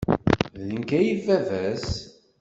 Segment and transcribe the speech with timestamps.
[0.67, 1.87] D nekk ay d baba-s?